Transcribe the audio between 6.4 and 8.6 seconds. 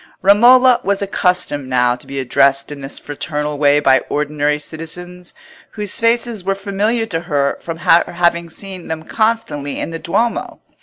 were familiar to her from her having